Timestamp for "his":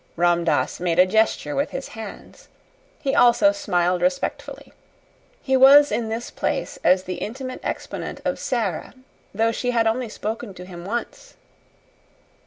1.69-1.89